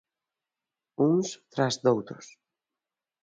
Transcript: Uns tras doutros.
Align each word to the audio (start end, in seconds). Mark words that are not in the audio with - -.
Uns 1.09 1.29
tras 1.53 1.75
doutros. 1.85 2.25